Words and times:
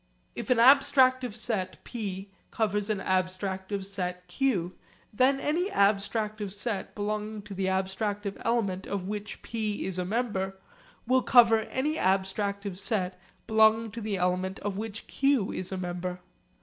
If 0.33 0.49
an 0.49 0.57
abstractive 0.57 1.35
set 1.35 1.77
p 1.83 2.31
covers 2.49 2.89
an 2.89 2.97
abstractive 3.01 3.85
set 3.85 4.27
q, 4.27 4.73
then 5.13 5.39
any 5.39 5.69
abstractive 5.69 6.51
set 6.53 6.95
belonging 6.95 7.43
to 7.43 7.53
the 7.53 7.67
abstractive 7.67 8.41
element 8.43 8.87
of 8.87 9.07
which 9.07 9.43
p 9.43 9.85
is 9.85 9.99
a 9.99 10.03
member 10.03 10.57
will 11.05 11.21
cover 11.21 11.59
any 11.65 11.97
abstractive 11.97 12.79
set 12.79 13.19
belonging 13.45 13.91
to 13.91 14.01
the 14.01 14.17
element 14.17 14.57
of 14.61 14.75
which 14.75 15.05
q 15.05 15.51
is 15.51 15.71
a 15.71 15.77
member. 15.77 16.19